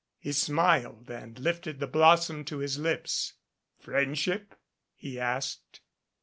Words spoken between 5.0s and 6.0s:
asked.